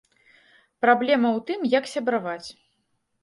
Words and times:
Праблема 0.85 1.29
ў 1.29 1.39
тым, 1.49 1.59
як 1.77 1.85
сябраваць. 1.93 2.47